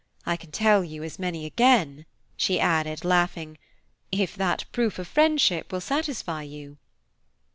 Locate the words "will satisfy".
5.71-6.41